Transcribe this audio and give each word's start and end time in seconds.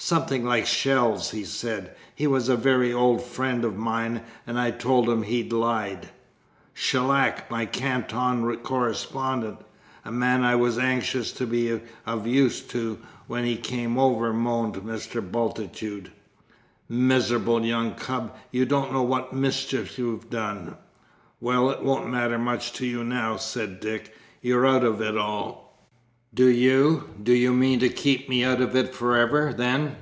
"Something 0.00 0.44
like 0.44 0.64
'Shells.' 0.64 1.32
He 1.32 1.42
said 1.42 1.96
he 2.14 2.28
was 2.28 2.48
a 2.48 2.56
very 2.56 2.92
old 2.92 3.20
friend 3.20 3.64
of 3.64 3.76
mine, 3.76 4.20
and 4.46 4.56
I 4.56 4.70
told 4.70 5.08
him 5.08 5.24
he 5.24 5.42
lied." 5.42 6.10
"Shellack 6.72 7.50
my 7.50 7.66
Canton 7.66 8.56
correspondent 8.58 9.58
a 10.04 10.12
man 10.12 10.44
I 10.44 10.54
was 10.54 10.78
anxious 10.78 11.32
to 11.32 11.48
be 11.48 11.80
of 12.06 12.26
use 12.28 12.60
to 12.68 13.00
when 13.26 13.44
he 13.44 13.56
came 13.56 13.98
over!" 13.98 14.32
moaned 14.32 14.74
Mr. 14.76 15.20
Bultitude. 15.20 16.12
"Miserable 16.88 17.64
young 17.64 17.94
cub, 17.96 18.36
you 18.52 18.64
don't 18.64 18.92
know 18.92 19.02
what 19.02 19.32
mischief 19.32 19.98
you've 19.98 20.30
done!" 20.30 20.76
"Well, 21.40 21.70
it 21.70 21.82
won't 21.82 22.08
matter 22.08 22.38
much 22.38 22.72
to 22.74 22.86
you 22.86 23.02
now," 23.02 23.36
said 23.36 23.80
Dick; 23.80 24.14
"you're 24.42 24.64
out 24.64 24.84
of 24.84 25.00
it 25.02 25.18
all." 25.18 25.66
"Do 26.34 26.44
you 26.46 27.08
do 27.22 27.32
you 27.32 27.54
mean 27.54 27.78
to 27.80 27.88
keep 27.88 28.28
me 28.28 28.44
out 28.44 28.60
of 28.60 28.76
it 28.76 28.94
for 28.94 29.16
ever, 29.16 29.54
then?" 29.54 29.96